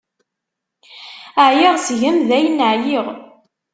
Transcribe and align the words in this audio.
Ɛyiɣ 1.47 1.75
seg-m, 1.85 2.17
dayen 2.29 2.59
ɛyiɣ. 2.71 3.07